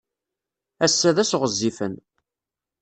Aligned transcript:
Ass-a 0.85 1.11
d 1.15 1.17
ass 1.23 1.31
ɣezzifen. 1.41 1.93